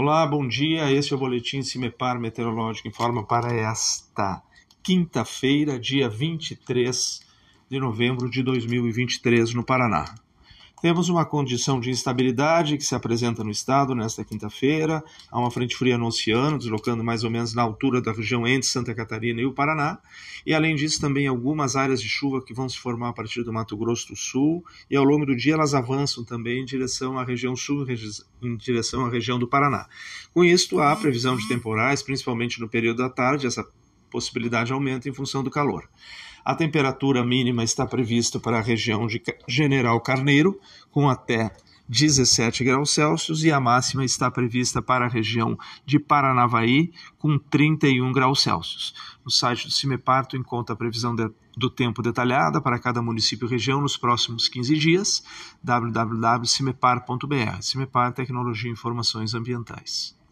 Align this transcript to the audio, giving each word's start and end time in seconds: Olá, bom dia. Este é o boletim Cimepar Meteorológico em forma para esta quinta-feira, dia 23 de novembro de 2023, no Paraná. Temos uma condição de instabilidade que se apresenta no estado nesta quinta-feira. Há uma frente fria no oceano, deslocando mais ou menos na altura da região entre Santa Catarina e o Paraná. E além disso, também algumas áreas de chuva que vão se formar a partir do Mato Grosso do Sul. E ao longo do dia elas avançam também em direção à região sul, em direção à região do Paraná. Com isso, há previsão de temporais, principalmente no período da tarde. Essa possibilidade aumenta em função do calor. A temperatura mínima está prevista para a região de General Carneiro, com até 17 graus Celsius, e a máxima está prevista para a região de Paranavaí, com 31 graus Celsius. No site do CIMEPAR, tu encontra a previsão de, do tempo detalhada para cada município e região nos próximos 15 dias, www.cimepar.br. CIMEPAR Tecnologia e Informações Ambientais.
Olá, 0.00 0.24
bom 0.24 0.46
dia. 0.46 0.92
Este 0.92 1.12
é 1.12 1.16
o 1.16 1.18
boletim 1.18 1.60
Cimepar 1.60 2.20
Meteorológico 2.20 2.86
em 2.86 2.92
forma 2.92 3.26
para 3.26 3.52
esta 3.52 4.40
quinta-feira, 4.80 5.76
dia 5.76 6.08
23 6.08 7.26
de 7.68 7.80
novembro 7.80 8.30
de 8.30 8.40
2023, 8.44 9.54
no 9.54 9.64
Paraná. 9.64 10.14
Temos 10.80 11.08
uma 11.08 11.24
condição 11.24 11.80
de 11.80 11.90
instabilidade 11.90 12.76
que 12.76 12.84
se 12.84 12.94
apresenta 12.94 13.42
no 13.42 13.50
estado 13.50 13.96
nesta 13.96 14.24
quinta-feira. 14.24 15.02
Há 15.28 15.38
uma 15.38 15.50
frente 15.50 15.74
fria 15.74 15.98
no 15.98 16.06
oceano, 16.06 16.56
deslocando 16.56 17.02
mais 17.02 17.24
ou 17.24 17.30
menos 17.30 17.52
na 17.52 17.62
altura 17.62 18.00
da 18.00 18.12
região 18.12 18.46
entre 18.46 18.68
Santa 18.68 18.94
Catarina 18.94 19.40
e 19.40 19.44
o 19.44 19.52
Paraná. 19.52 19.98
E 20.46 20.54
além 20.54 20.76
disso, 20.76 21.00
também 21.00 21.26
algumas 21.26 21.74
áreas 21.74 22.00
de 22.00 22.08
chuva 22.08 22.40
que 22.40 22.54
vão 22.54 22.68
se 22.68 22.78
formar 22.78 23.08
a 23.08 23.12
partir 23.12 23.42
do 23.42 23.52
Mato 23.52 23.76
Grosso 23.76 24.08
do 24.08 24.16
Sul. 24.16 24.64
E 24.88 24.96
ao 24.96 25.02
longo 25.02 25.26
do 25.26 25.34
dia 25.34 25.54
elas 25.54 25.74
avançam 25.74 26.24
também 26.24 26.62
em 26.62 26.64
direção 26.64 27.18
à 27.18 27.24
região 27.24 27.56
sul, 27.56 27.84
em 28.40 28.56
direção 28.56 29.04
à 29.04 29.10
região 29.10 29.36
do 29.36 29.48
Paraná. 29.48 29.88
Com 30.32 30.44
isso, 30.44 30.78
há 30.78 30.94
previsão 30.94 31.36
de 31.36 31.48
temporais, 31.48 32.04
principalmente 32.04 32.60
no 32.60 32.68
período 32.68 32.98
da 32.98 33.10
tarde. 33.10 33.48
Essa 33.48 33.66
possibilidade 34.10 34.72
aumenta 34.72 35.08
em 35.08 35.12
função 35.12 35.42
do 35.42 35.50
calor. 35.50 35.88
A 36.44 36.54
temperatura 36.54 37.24
mínima 37.24 37.62
está 37.62 37.86
prevista 37.86 38.40
para 38.40 38.58
a 38.58 38.62
região 38.62 39.06
de 39.06 39.22
General 39.46 40.00
Carneiro, 40.00 40.58
com 40.90 41.08
até 41.08 41.52
17 41.88 42.64
graus 42.64 42.90
Celsius, 42.90 43.44
e 43.44 43.50
a 43.50 43.58
máxima 43.58 44.04
está 44.04 44.30
prevista 44.30 44.82
para 44.82 45.06
a 45.06 45.08
região 45.08 45.58
de 45.86 45.98
Paranavaí, 45.98 46.92
com 47.18 47.38
31 47.38 48.12
graus 48.12 48.42
Celsius. 48.42 48.94
No 49.24 49.30
site 49.30 49.66
do 49.66 49.72
CIMEPAR, 49.72 50.26
tu 50.26 50.36
encontra 50.36 50.74
a 50.74 50.76
previsão 50.76 51.14
de, 51.14 51.30
do 51.56 51.70
tempo 51.70 52.02
detalhada 52.02 52.60
para 52.60 52.78
cada 52.78 53.00
município 53.00 53.46
e 53.46 53.50
região 53.50 53.80
nos 53.80 53.96
próximos 53.96 54.48
15 54.48 54.76
dias, 54.76 55.24
www.cimepar.br. 55.62 57.62
CIMEPAR 57.62 58.12
Tecnologia 58.12 58.68
e 58.70 58.72
Informações 58.72 59.32
Ambientais. 59.34 60.17